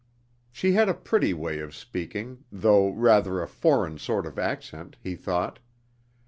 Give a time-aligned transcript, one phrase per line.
[0.51, 5.15] She had a pretty way of speaking, though rather a foreign sort of accent, he
[5.15, 5.59] thought.